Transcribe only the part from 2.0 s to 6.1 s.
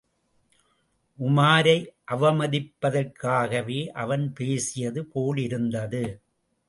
அவமதிப்பதற்காகவே அவன் பேசியது போலிருந்தது.